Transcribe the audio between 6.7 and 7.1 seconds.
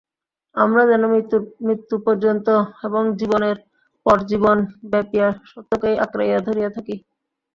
থাকি।